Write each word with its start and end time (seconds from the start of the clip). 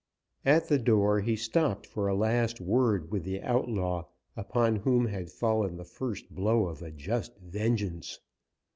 At 0.45 0.67
the 0.67 0.79
door 0.79 1.19
he 1.19 1.35
stopped 1.35 1.85
for 1.85 2.07
a 2.07 2.15
last 2.15 2.59
word 2.59 3.11
with 3.11 3.23
the 3.23 3.39
outlaw, 3.43 4.05
upon 4.35 4.77
whom 4.77 5.05
had 5.05 5.29
fallen 5.29 5.77
the 5.77 5.85
first 5.85 6.33
blow 6.33 6.65
of 6.65 6.81
a 6.81 6.89
just 6.89 7.37
vengeance. 7.37 8.19